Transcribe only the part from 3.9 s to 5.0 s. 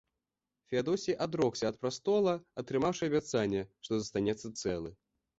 застанецца цэлы.